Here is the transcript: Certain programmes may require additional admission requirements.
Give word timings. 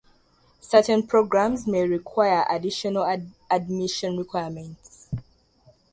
Certain 0.61 1.05
programmes 1.05 1.67
may 1.67 1.87
require 1.87 2.43
additional 2.49 3.05
admission 3.51 4.17
requirements. 4.17 5.11